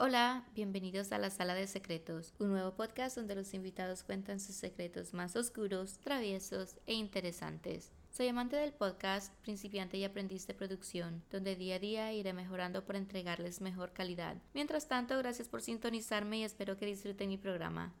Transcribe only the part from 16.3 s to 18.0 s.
y espero que disfruten mi programa.